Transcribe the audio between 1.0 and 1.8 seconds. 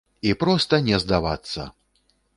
здавацца!